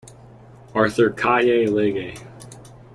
Arthur 0.73 1.11
Kaye 1.11 1.67
Legge. 1.67 2.17